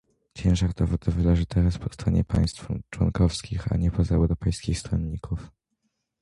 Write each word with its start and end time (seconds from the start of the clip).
Ciężar 0.37 0.73
dowodowy 0.73 1.23
leży 1.23 1.45
teraz 1.45 1.77
po 1.77 1.93
stronie 1.93 2.23
państw 2.23 2.67
członkowskich, 2.89 3.71
a 3.73 3.77
nie 3.77 3.91
pozaeuropejskich 3.91 4.79
stronników 4.79 5.51